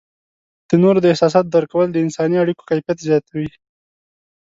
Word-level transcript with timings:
د 0.69 0.71
نورو 0.83 0.99
د 1.01 1.05
احساساتو 1.13 1.51
درک 1.53 1.69
کول 1.73 1.87
د 1.91 1.97
انسانی 2.05 2.35
اړیکو 2.43 2.67
کیفیت 2.69 2.97
زیاتوي. 3.07 3.49